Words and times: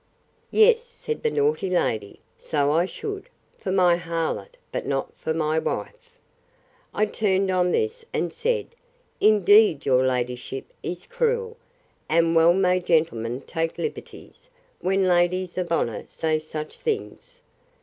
Yes, 0.49 0.81
said 0.83 1.21
the 1.21 1.29
naughty 1.29 1.69
lady, 1.69 2.19
so 2.39 2.71
I 2.71 2.87
should, 2.87 3.29
for 3.59 3.71
my 3.71 3.97
harlot, 3.97 4.57
but 4.71 4.87
not 4.87 5.13
for 5.15 5.31
my 5.31 5.59
wife. 5.59 6.17
I 6.91 7.05
turned, 7.05 7.51
on 7.51 7.71
this, 7.71 8.03
and 8.11 8.33
said, 8.33 8.69
Indeed 9.19 9.85
your 9.85 10.03
ladyship 10.03 10.65
is 10.81 11.05
cruel; 11.05 11.55
and 12.09 12.35
well 12.35 12.55
may 12.55 12.79
gentlemen 12.79 13.41
take 13.41 13.77
liberties, 13.77 14.49
when 14.79 15.05
ladies 15.07 15.55
of 15.59 15.71
honour 15.71 16.07
say 16.07 16.39
such 16.39 16.79
things! 16.79 17.39